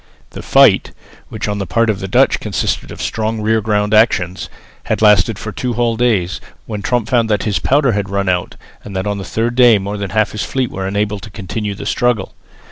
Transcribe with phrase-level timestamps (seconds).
[0.31, 0.93] The fight,
[1.29, 4.49] which on the part of the Dutch consisted of strong rear guard actions,
[4.85, 8.55] had lasted for two whole days, when Tromp found that his powder had run out
[8.83, 11.75] and that on the third day more than half his fleet were unable to continue
[11.75, 12.33] the struggle.